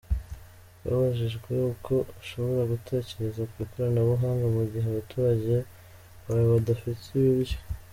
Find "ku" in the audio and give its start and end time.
3.51-3.55